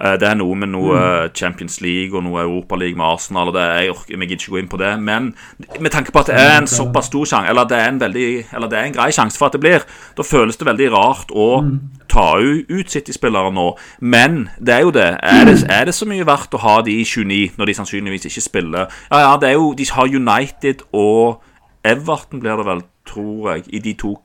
[0.00, 1.34] Eh, Det er noe med noe Mm.
[1.34, 3.48] Champions League og noe Europaliga med Arsenal.
[3.48, 5.00] og det, Jeg orker jeg gidder ikke gå inn på det.
[5.00, 5.34] Men
[5.80, 8.68] med tanke på at det er en såpass stor sjanse, eller det er en eller
[8.68, 9.80] det er en grei sjanse for at det blir,
[10.16, 11.80] da føles det veldig rart å Mm.
[12.08, 13.76] ta ut City-spillere nå.
[14.00, 15.18] Men det er jo det.
[15.22, 15.64] Er, det.
[15.70, 18.86] er det så mye verdt å ha de i 29 når de sannsynligvis ikke spiller?
[19.10, 21.42] Ja, ja, det er jo De har United og
[21.84, 24.16] Everton, blir det vel, tror jeg, i de to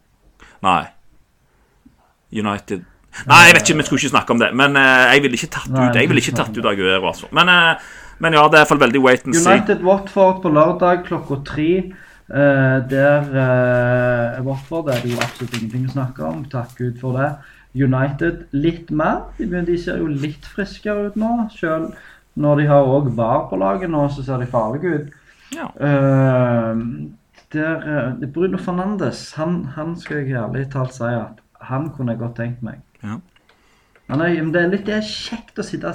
[0.64, 0.86] Nei.
[2.32, 2.86] United
[3.30, 4.50] Nei, jeg vet ikke, vi skulle ikke snakke om det.
[4.58, 7.30] Men eh, jeg ville ikke tatt ut Jeg ville ikke tatt ut Aguero, altså.
[7.36, 7.92] Men, eh,
[8.24, 9.44] men ja, det er i hvert fall veldig wait and see.
[9.46, 11.72] United Watford på lørdag klokka tre.
[12.34, 13.28] Eh, der
[14.46, 16.46] Watford er det jo absolutt ingenting å snakke om.
[16.52, 17.34] Takk Gud for det.
[17.74, 19.28] United litt mer.
[19.38, 21.36] De, de ser jo litt friskere ut nå.
[21.54, 21.94] Selv
[22.34, 25.20] når de har òg VAR på laget nå, så ser de farlige ut.
[25.54, 25.68] Ja.
[27.54, 32.40] Der, Bruno Fernandes, han, han skal jeg ærlig talt si at han kunne jeg godt
[32.40, 32.82] tenkt meg.
[33.04, 33.20] Ja.
[34.10, 35.94] Men det er litt det er kjekt å sitte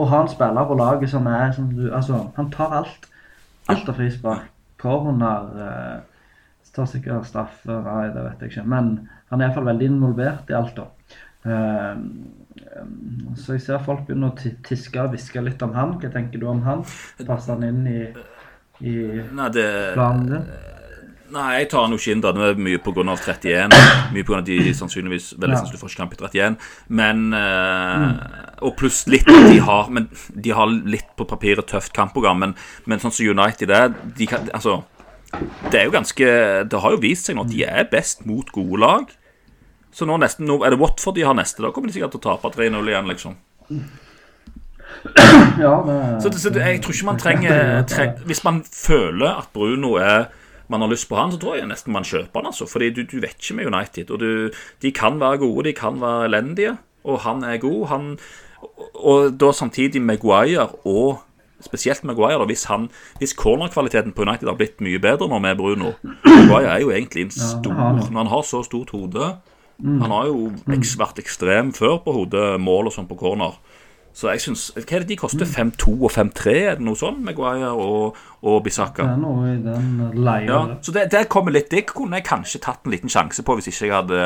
[0.00, 3.08] og ha en spiller på laget som er som du Altså, han tar alt.
[3.68, 4.48] Alt av frispark.
[4.80, 5.98] Corner eh,
[6.70, 8.62] Tar sikkert straffer, nei, det vet jeg ikke.
[8.70, 8.92] Men
[9.32, 10.84] han er iallfall veldig involvert i alt, da.
[11.50, 11.96] Eh,
[13.40, 15.96] så jeg ser folk begynner å tiske og hviske litt om han.
[15.98, 16.84] Hva tenker du om han?
[17.26, 18.04] Passer han inn i,
[18.86, 18.94] i
[19.34, 20.46] Nei, det planen din?
[21.30, 22.32] Nei, jeg tar han jo ikke inn da.
[22.34, 23.04] Det er mye pga.
[23.14, 23.74] 31.
[24.14, 24.40] Mye pga.
[24.46, 25.60] de sannsynligvis veldig Ja.
[25.62, 26.56] sannsynlig får kamp i 31.
[26.88, 32.38] Men eh, Og pluss litt de har, men de har litt på papiret tøft kampprogram.
[32.42, 32.54] Men,
[32.86, 34.82] men sånn som United er de kan, Altså,
[35.70, 36.26] det er jo ganske
[36.68, 39.06] Det har jo vist seg nå at de er best mot gode lag.
[39.92, 41.62] Så nå nesten nå er det Watford de har neste.
[41.62, 43.38] Da kommer de sikkert til å tape 3-0 igjen, liksom.
[45.58, 49.94] Ja, det, Så, så jeg tror ikke man trenger tre, Hvis man føler at Bruno
[50.02, 50.28] er
[50.70, 52.50] man har lyst på han, så tror jeg nesten man kjøper han.
[52.52, 54.10] altså Fordi du, du vet ikke med United.
[54.10, 54.50] Og du,
[54.82, 56.76] De kan være gode, de kan være elendige.
[57.04, 57.86] Og han er god.
[57.86, 58.06] Han,
[58.94, 61.20] og, da samtidig Maguire og
[61.60, 62.38] Spesielt Maguire.
[62.38, 65.92] da, Hvis, han, hvis cornerkvaliteten på United har blitt mye bedre nå med Bruno
[66.24, 68.26] Maguire er jo egentlig en stor har han.
[68.26, 69.34] Har så stort hode
[69.80, 70.52] Han har jo
[70.96, 73.56] vært ekstrem før på hodet, mål og sånn på corner.
[74.12, 75.46] Så jeg synes, Hva er det de koster?
[75.46, 76.54] 5-2 og 5-3?
[76.72, 77.20] Er det noe sånn?
[77.24, 79.06] Maguire og, og Bisaka?
[79.06, 80.48] er noe i den leia.
[80.48, 83.56] Ja, så det, det kommer litt Det kunne jeg kanskje tatt en liten sjanse på
[83.58, 84.22] hvis ikke jeg hadde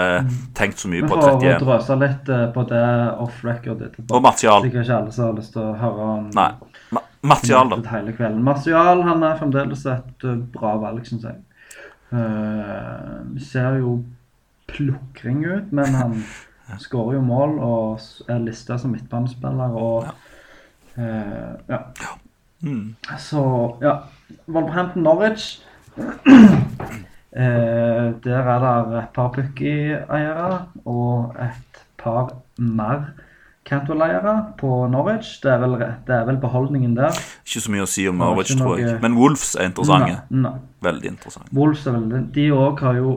[0.56, 1.66] tenkt så mye Vi på får 31.
[1.66, 2.84] drøse litt eh, på det
[3.26, 4.08] off-record etterpå.
[4.16, 4.64] Og Martial.
[4.64, 6.50] Sikkert ikke alle som har lyst til å høre om Nei.
[6.94, 7.78] Ma Martial, da.
[7.88, 8.42] Hele kvelden.
[8.44, 11.38] Martial han er fremdeles et eh, bra valg, syns jeg.
[12.14, 13.94] Uh, ser jo
[14.70, 16.18] plukring ut, men han
[16.80, 20.06] skårer jo mål og er lista som midtbanespiller og
[20.96, 21.80] eh, ja.
[22.64, 22.94] Mm.
[23.20, 23.42] Så
[23.82, 23.98] ja.
[24.48, 25.60] Wolverhampton Norwich.
[27.36, 28.58] eh, der er
[28.90, 33.12] det et par Pukki-eiere og et par mer
[33.64, 35.40] Cantwell-eiere på Norwich.
[35.42, 37.16] Det er, vel, det er vel beholdningen der.
[37.46, 38.98] Ikke så mye å si om Norwich, tror jeg.
[39.00, 40.18] Men Wolves er interessante.
[40.28, 40.58] Nei, nei.
[40.84, 41.48] Veldig interessante.
[41.56, 42.20] Wolves er veldig...
[42.34, 43.14] De òg har jo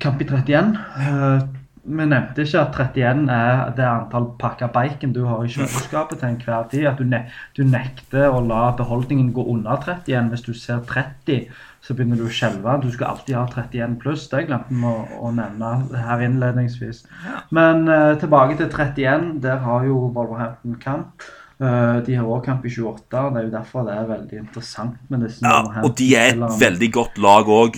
[0.00, 0.78] kamp i 31.
[0.98, 1.42] Eh,
[1.82, 6.28] vi nevnte ikke at 31 er det antall pakka bacon du har i kjøleskapet til
[6.28, 6.86] enhver tid.
[6.86, 7.24] At du, ne
[7.58, 10.30] du nekter å la beholdningen gå under 31.
[10.30, 11.48] Hvis du ser 30,
[11.82, 12.78] så begynner du å skjelve.
[12.84, 14.28] Du skal alltid ha 31 pluss.
[14.30, 14.94] Det glemte vi å,
[15.26, 15.74] å nevne
[16.06, 17.02] her innledningsvis.
[17.50, 19.32] Men uh, tilbake til 31.
[19.42, 21.26] Der har jo Wolverhampton kamp.
[21.62, 23.18] Eh, de har òg kamp i 28.
[23.22, 26.32] og Det er jo derfor det er veldig interessant med disse Ja, og de er
[26.32, 27.76] et veldig godt lag òg.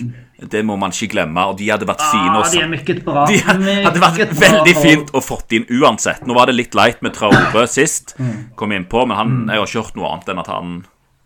[0.51, 1.43] Det må man ikke glemme.
[1.51, 2.49] Og de hadde vært fine også...
[2.49, 3.25] Ah, de er mykket bra.
[3.31, 6.25] De hadde vært veldig fint å fått inn uansett.
[6.27, 8.49] Nå var det litt leit med Traore sist, Mm.
[8.55, 10.73] kom inn på, men han, jeg har ikke hørt noe annet enn at han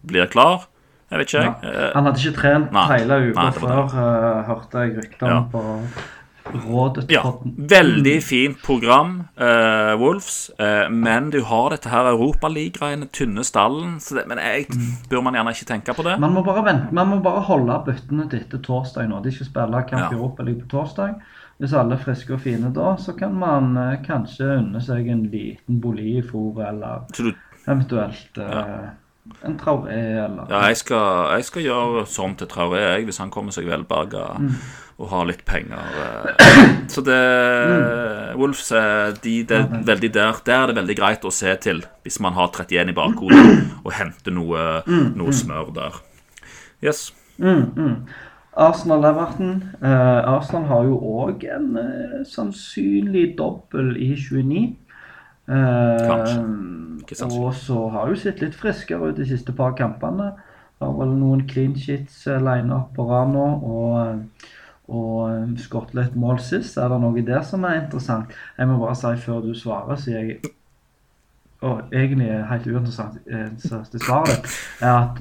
[0.06, 0.67] blir klar.
[1.10, 1.74] Jeg vet ikke, jeg.
[1.74, 1.89] Ja.
[1.95, 2.86] Han hadde ikke trent Nei.
[2.91, 5.41] hele uka før, eh, hørte jeg rykter om Ja.
[5.54, 5.63] på
[6.54, 7.06] Rådet.
[7.14, 10.52] Ja, veldig fint program, uh, Wolves.
[10.60, 13.98] Uh, men du har dette her Europaliga-greiene, tynne stallen.
[14.04, 14.68] Så det, men jeg,
[15.10, 16.16] bør man gjerne ikke tenke på det?
[16.22, 19.22] Man må bare vente, man må bare holde byttene til etter torsdag nå.
[19.26, 20.10] De skal spille kamp Ja.
[20.12, 21.20] i Europa League på torsdag.
[21.60, 25.26] Hvis alle er friske og fine da, så kan man uh, kanskje unne seg en
[25.32, 27.34] liten Bolifo eller Så du,
[27.68, 28.90] eventuelt eh,
[29.46, 33.34] en Traoré eller ja, jeg skal, jeg skal gjøre sånn til Traoré, jeg, hvis han
[33.34, 34.26] kommer seg velberga
[35.00, 35.80] og har litt penger.
[35.80, 36.63] eh.
[36.94, 37.20] Så det
[38.39, 41.84] Wolves eh, de, det er veldig der, der er det veldig greit å se til
[42.04, 43.46] hvis man har 31 i bakhodet
[43.86, 46.02] og hente noe, noe smør der.
[46.84, 47.10] Yes.
[47.39, 47.96] Mm, mm.
[48.60, 49.63] Arsenal-Everton.
[49.84, 54.76] Eh, Arsenal har jo òg en eh, sannsynlig dobbel i 29.
[55.50, 56.44] Kanskje.
[57.10, 57.46] Ikke sannsynlig.
[57.46, 60.32] og så har hun sett litt friskere ut de siste par kampene.
[60.80, 63.48] Har vel noen clean sheets eh, line opp på rad nå.
[63.74, 64.54] Og, eh,
[64.90, 66.78] og eh, litt mål sist.
[66.78, 68.32] Er det noe der som er interessant?
[68.58, 70.40] Jeg må bare si før du svarer, så jeg
[71.62, 74.46] Og egentlig er helt uinteressant det svaret ditt,
[74.80, 75.18] er at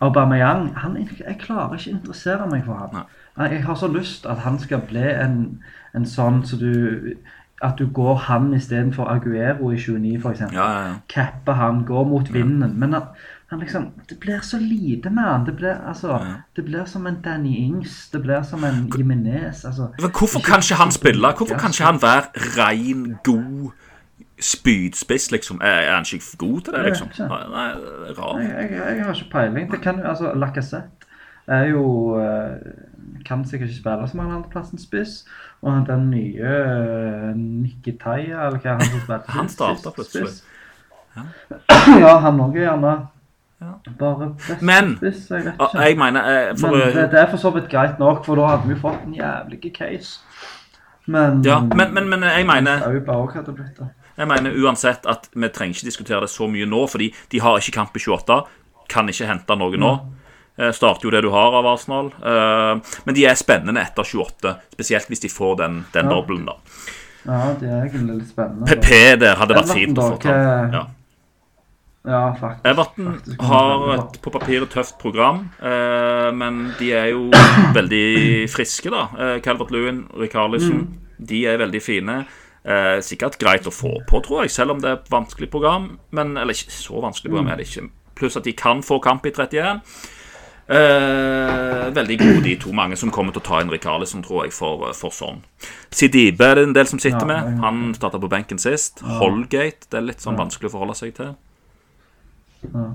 [0.00, 3.02] Aubameyang han, Jeg klarer ikke å interessere meg for ham.
[3.36, 5.60] Jeg har så lyst at han skal bli en,
[5.92, 6.72] en sånn så du
[7.62, 10.40] At du går han istedenfor Aguero i 29, f.eks.
[10.40, 10.94] Ja, ja, ja.
[11.08, 12.72] Capper han, går mot vinden.
[12.78, 13.02] Men han,
[13.50, 15.46] han liksom Det blir så lite med han.
[15.46, 16.18] Det blir, altså,
[16.56, 18.08] det blir som en Danny Ings.
[18.10, 19.64] Det blir som en Jimenez.
[19.64, 21.34] Altså, hvorfor kan ikke han spille?
[21.36, 22.22] Hvorfor kan ikke han være
[22.58, 23.70] rein, god
[24.40, 25.60] spydspiss, liksom?
[25.62, 27.08] Er han ikke god til det, liksom?
[27.18, 28.42] Nei, er rart.
[28.42, 29.70] jeg, jeg, jeg har ikke peiling.
[29.70, 31.02] Det kan jo, altså, Lacassette
[31.46, 31.84] er jo
[32.18, 32.56] eh,
[33.26, 35.24] Kan sikkert ikke spille som han andreplassen spiss.
[35.62, 40.28] Og han den nye uh, Nikitaya, eller hva han som spilte Han starta plutselig.
[40.28, 40.44] spiss?
[42.00, 42.94] Ja, han òg er gjerne
[43.62, 43.72] Ja.
[43.98, 45.28] bare best Men- spiss.
[45.30, 45.82] Jeg vet Og ikke.
[45.86, 48.46] Jeg mener eh, for, Men det, det er for så vidt greit nok, for da
[48.56, 50.18] hadde vi fått en jævlig case.
[51.06, 52.82] Men Ja, men, men, men jeg mener.
[54.18, 57.58] Jeg mener uansett at vi trenger ikke diskutere det så mye nå, fordi de har
[57.58, 58.40] ikke kamp i 28.
[58.92, 59.92] Kan ikke hente noe nå.
[59.92, 60.21] Eh,
[60.70, 62.12] Starter jo det du har av Arsenal.
[62.22, 66.10] Eh, Men de er spennende etter 28, spesielt hvis de får den, den Ja.
[66.14, 66.56] dobbelen, da.
[67.26, 68.66] Ja, de er egentlig litt spennende.
[68.66, 70.28] PP der hadde vært fint å få ta.
[70.72, 70.86] Ja.
[72.04, 72.64] Ja, faktisk.
[72.66, 73.42] Everton faktisk.
[73.46, 77.28] har et på papiret tøft program, eh, men de er jo
[77.78, 79.04] veldig friske, da.
[79.18, 80.88] Eh, Calvert Lewin, Rikarlison,
[81.22, 82.24] de er veldig fine.
[82.64, 85.98] Eh, sikkert greit å få på, tror jeg, selv om det er et vanskelig program.
[86.10, 87.88] Men, eller ikke så vanskelig program er det ikke.
[88.18, 89.80] Pluss at de kan få kamp i 31.
[90.68, 92.72] Eh, veldig gode, de to.
[92.72, 95.42] Mange som kommer til å ta inn Rikarlison, tror jeg, for, for sånn.
[95.92, 97.58] Sidibe er det en del som sitter med.
[97.64, 99.02] Han starta på benken sist.
[99.20, 101.34] Holgate, det er litt sånn vanskelig å forholde seg til.
[102.68, 102.92] Ja.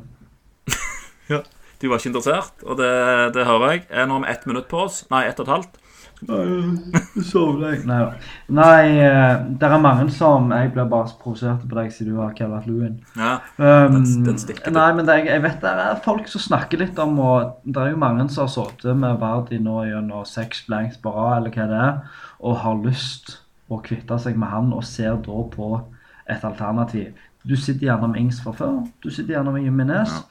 [1.28, 1.42] Ja.
[1.82, 2.88] Du var ikke interessert, og det,
[3.36, 3.82] det hører jeg.
[3.92, 5.02] Er har vi ett minutt på oss.
[5.12, 5.76] Nei, ett og et halvt.
[6.26, 7.78] Sovner?
[7.86, 8.14] Nei da.
[8.58, 12.34] Nei, eh, det er mange som Jeg blir bare provosert på deg siden du har
[12.38, 12.96] Calvert Lewin.
[13.18, 13.36] Ja.
[13.58, 16.98] Um, Den- den stikker nei, men det, jeg vet det er folk som snakker litt
[17.00, 20.98] om og Det er jo mange som har sittet med Vardi nå gjennom seks blanks
[20.98, 22.02] på rad, eller hva det er,
[22.42, 23.38] og har lyst
[23.70, 25.82] å kvitte seg med han, og ser da på
[26.30, 27.14] et alternativ.
[27.46, 28.88] Du sitter gjerne med Ings fra før.
[29.04, 30.10] Du sitter gjerne med Jimenez.
[30.12, 30.22] Ja.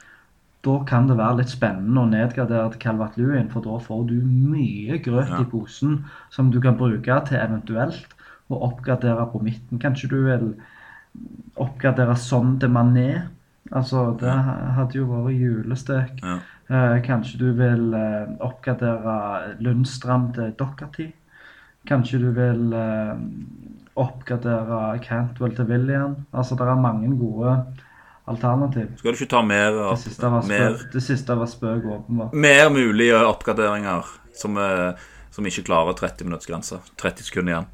[0.66, 4.16] Da kan det være litt spennende å nedgradere til Calvat Lewin, for da får du
[4.26, 5.40] mye grøt Ja.
[5.40, 8.16] i posen som du kan bruke til eventuelt
[8.50, 9.78] å oppgradere på midten.
[9.78, 10.54] Kanskje du vil
[11.56, 13.28] oppgradere sånn til Mané.
[13.72, 14.30] Altså, det
[14.76, 16.20] hadde jo vært julestek.
[16.22, 16.38] Ja.
[16.68, 21.12] Eh, kanskje du vil eh, oppgradere Lundstrand til Dockerty.
[21.86, 23.16] Kanskje du vil eh,
[23.96, 26.16] oppgradere Cantwell til William.
[26.34, 27.56] Altså, det er mange gode
[28.28, 28.88] alternativ.
[28.98, 32.32] Skal du ikke ta mer, Det siste var mer, spøk, det siste var spøk åpenbart.
[32.34, 34.92] mer mulige oppgraderinger som, eh,
[35.30, 36.80] som ikke klarer 30 minuttsgrensa?
[36.98, 37.66] 30 sekunder igjen.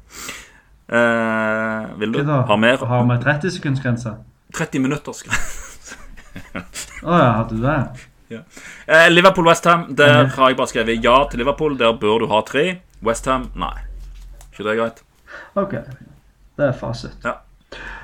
[0.93, 2.77] Eh, vil du ha mer?
[2.77, 4.15] Har vi 30 sekunds grense?
[4.53, 5.95] 30 minutters grense.
[7.03, 8.09] Å ja, hadde du det?
[8.87, 9.95] Eh, Liverpool-Westham.
[9.95, 11.77] Der har jeg bare skrevet ja til Liverpool.
[11.77, 12.79] Der bør du ha tre.
[13.05, 13.75] Westham nei.
[14.51, 15.01] Ikke det greit?
[15.59, 15.75] OK.
[16.57, 17.13] Det er fasit.
[17.25, 17.35] Ja.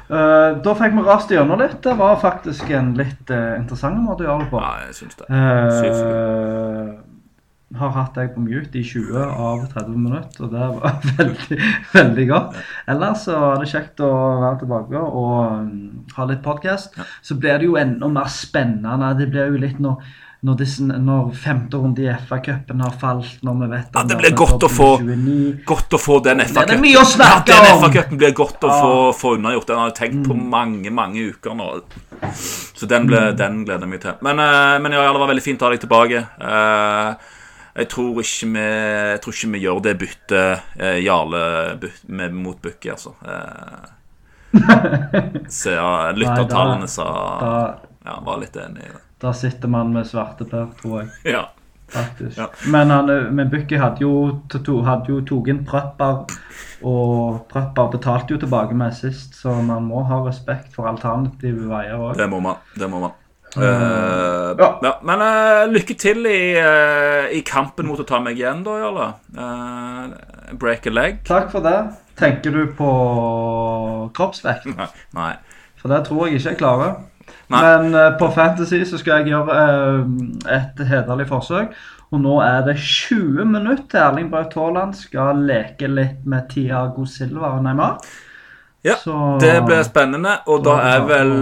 [0.09, 1.77] Eh, da fikk vi rast gjennom litt.
[1.85, 4.61] Det var faktisk en litt uh, interessant måte å gjøre det på.
[4.63, 5.27] Ja, jeg syns det.
[5.29, 6.95] Uh,
[7.77, 11.59] har hatt deg på mute i 20 av 30 minutter, og det var veldig,
[11.93, 12.57] veldig godt.
[12.89, 14.09] Ellers så var det kjekt å
[14.41, 15.69] være tilbake og um,
[16.15, 16.97] ha litt podkast.
[17.21, 19.13] Så blir det jo enda mer spennende.
[19.19, 20.01] Det blir jo litt når,
[20.41, 24.35] når, disse, når femte runde i FA-cupen har falt, når vi vet Ja, det blir
[24.39, 26.85] godt å få- Godt å få den FA-cupen.
[26.87, 27.03] ja,
[27.45, 27.81] den!
[27.81, 28.81] FA-cupen blir godt å Ja.
[28.81, 29.67] få, få unnagjort.
[29.67, 31.81] Den har jeg tenkt på mange mange uker nå.
[32.31, 34.13] Så den, ble, den gleder jeg meg til.
[34.21, 36.23] Men, eh, men ja, det var veldig fint å ha deg tilbake.
[36.39, 37.15] Eh,
[37.79, 42.57] jeg tror ikke vi tror ikke vi gjør det byttet uh, Jarle byt, med, mot
[42.61, 43.13] Bukki, altså.
[45.49, 47.75] Så ja, lyttertallene sa
[48.05, 49.01] Ja, var litt enig i det.
[49.19, 51.09] da sitter man med svarteper, tror jeg.
[51.35, 51.45] Ja.
[51.89, 52.37] faktisk.
[52.37, 52.45] Ja.
[52.69, 54.41] Men, han, men Bukki hadde jo,
[54.85, 56.19] hadde jo tatt inn Prøpper,
[56.85, 61.97] og Prøpper betalte jo tilbake med sist, så man må ha respekt for alternative veier
[61.97, 62.13] òg.
[62.19, 62.61] Det må man.
[62.77, 63.17] Det må man.
[63.57, 64.67] Uh, Ja.
[64.85, 68.75] ja, men uh, lykke til i, uh, i kampen mot å ta meg igjen, da,
[68.83, 69.07] Jarle.
[69.33, 71.23] Eh, break a leg.
[71.25, 71.75] Takk for det.
[72.19, 72.89] Tenker du på
[74.13, 74.69] kroppsvekt?
[74.77, 74.87] Nei.
[75.17, 75.31] Nei.
[75.81, 76.95] For det tror jeg ikke jeg klarer.
[77.49, 77.61] Nei.
[77.63, 80.03] Men uh, på Fantasy så skal jeg gjøre uh,
[80.55, 81.73] et hederlig forsøk.
[82.09, 87.05] Og nå er det 20 minutter til Erling Braut Haaland skal leke litt med Tiago
[87.05, 87.99] Silva og Neymar.
[88.81, 90.37] Ja, Så- det blir spennende.
[90.47, 91.33] Og da er vel,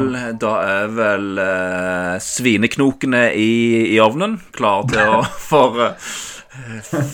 [0.41, 3.51] da er vel uh, svineknokene i,
[3.93, 5.21] i ovnen klare til å
[5.51, 5.77] for,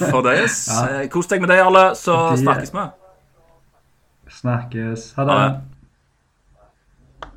[0.09, 0.61] for deres.
[0.71, 1.03] Ja.
[1.13, 2.87] Kos deg med det, alle, så snakkes vi.
[4.39, 5.13] Snakkes.
[5.17, 5.53] Ha Ha det.
[5.53, 5.72] det.